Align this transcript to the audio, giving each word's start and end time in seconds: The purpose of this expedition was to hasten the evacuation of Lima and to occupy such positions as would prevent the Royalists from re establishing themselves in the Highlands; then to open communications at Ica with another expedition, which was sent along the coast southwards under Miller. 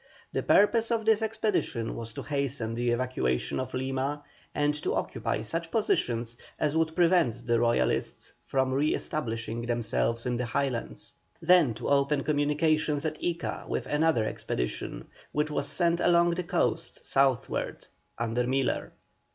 The 0.33 0.41
purpose 0.41 0.89
of 0.89 1.05
this 1.05 1.21
expedition 1.21 1.95
was 1.95 2.11
to 2.13 2.23
hasten 2.23 2.73
the 2.73 2.89
evacuation 2.89 3.59
of 3.59 3.75
Lima 3.75 4.23
and 4.55 4.73
to 4.81 4.95
occupy 4.95 5.43
such 5.43 5.69
positions 5.69 6.37
as 6.59 6.75
would 6.75 6.95
prevent 6.95 7.45
the 7.45 7.59
Royalists 7.59 8.33
from 8.43 8.73
re 8.73 8.95
establishing 8.95 9.67
themselves 9.67 10.25
in 10.25 10.37
the 10.37 10.45
Highlands; 10.47 11.13
then 11.39 11.75
to 11.75 11.87
open 11.87 12.23
communications 12.23 13.05
at 13.05 13.21
Ica 13.21 13.67
with 13.69 13.85
another 13.85 14.25
expedition, 14.25 15.05
which 15.33 15.51
was 15.51 15.67
sent 15.67 15.99
along 15.99 16.31
the 16.31 16.41
coast 16.43 17.05
southwards 17.05 17.87
under 18.17 18.47
Miller. 18.47 18.93